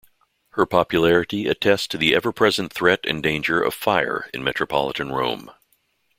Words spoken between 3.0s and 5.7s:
and danger of fire in metropolitan Rome.